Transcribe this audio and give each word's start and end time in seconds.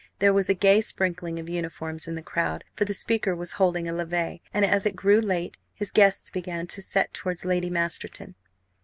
There 0.17 0.33
was 0.33 0.49
a 0.49 0.55
gay 0.55 0.81
sprinkling 0.81 1.37
of 1.37 1.47
uniforms 1.47 2.07
in 2.07 2.15
the 2.15 2.23
crowd, 2.23 2.63
for 2.75 2.85
the 2.85 2.93
Speaker 2.95 3.35
was 3.35 3.51
holding 3.51 3.87
a 3.87 3.91
levée, 3.93 4.41
and 4.51 4.65
as 4.65 4.87
it 4.87 4.95
grew 4.95 5.21
late 5.21 5.57
his 5.75 5.91
guests 5.91 6.31
began 6.31 6.65
to 6.65 6.81
set 6.81 7.13
towards 7.13 7.45
Lady 7.45 7.69
Masterton. 7.69 8.33